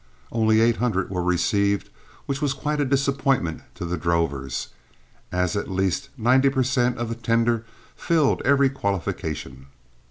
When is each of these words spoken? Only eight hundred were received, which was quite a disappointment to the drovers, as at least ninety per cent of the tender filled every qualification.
Only 0.31 0.61
eight 0.61 0.77
hundred 0.77 1.11
were 1.11 1.21
received, 1.21 1.91
which 2.25 2.41
was 2.41 2.53
quite 2.55 2.81
a 2.81 2.85
disappointment 2.85 3.61
to 3.75 3.85
the 3.85 3.97
drovers, 3.99 4.69
as 5.31 5.55
at 5.55 5.69
least 5.69 6.09
ninety 6.17 6.49
per 6.49 6.63
cent 6.63 6.97
of 6.97 7.07
the 7.07 7.13
tender 7.13 7.65
filled 7.95 8.41
every 8.43 8.71
qualification. 8.71 9.67